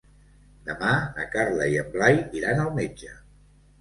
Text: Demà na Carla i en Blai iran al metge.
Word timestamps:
Demà 0.69 0.93
na 1.19 1.27
Carla 1.37 1.67
i 1.73 1.77
en 1.81 1.93
Blai 1.97 2.17
iran 2.41 2.63
al 2.65 2.73
metge. 2.83 3.13